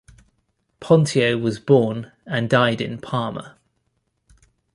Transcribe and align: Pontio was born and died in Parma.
Pontio 0.79 1.37
was 1.39 1.59
born 1.59 2.11
and 2.25 2.49
died 2.49 2.81
in 2.81 2.97
Parma. 2.99 3.55